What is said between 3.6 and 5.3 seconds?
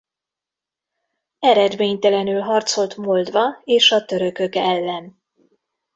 és a törökök ellen.